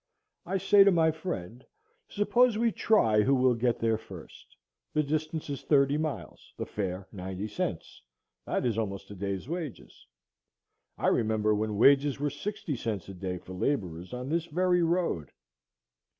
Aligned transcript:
I 0.47 0.57
say 0.57 0.83
to 0.83 0.89
my 0.91 1.11
friend, 1.11 1.63
Suppose 2.09 2.57
we 2.57 2.71
try 2.71 3.21
who 3.21 3.35
will 3.35 3.53
get 3.53 3.77
there 3.77 3.99
first. 3.99 4.55
The 4.93 5.03
distance 5.03 5.47
is 5.47 5.61
thirty 5.61 5.95
miles; 5.95 6.51
the 6.57 6.65
fare 6.65 7.07
ninety 7.11 7.47
cents. 7.47 8.01
That 8.47 8.65
is 8.65 8.79
almost 8.79 9.11
a 9.11 9.15
day's 9.15 9.47
wages. 9.47 10.07
I 10.97 11.05
remember 11.05 11.53
when 11.53 11.77
wages 11.77 12.19
were 12.19 12.31
sixty 12.31 12.75
cents 12.75 13.09
a 13.09 13.13
day 13.13 13.37
for 13.37 13.53
laborers 13.53 14.11
on 14.11 14.27
this 14.29 14.45
very 14.47 14.81
road. 14.81 15.29